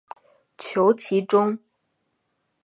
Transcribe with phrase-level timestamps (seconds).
[0.57, 1.59] 求其中